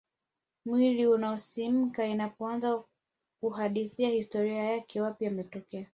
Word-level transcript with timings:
Mwiliunasisimka 0.65 2.07
ninapoanza 2.07 2.83
kuhadithia 3.41 4.09
historia 4.09 4.63
yake 4.63 5.01
wapi 5.01 5.25
ametoka 5.27 5.85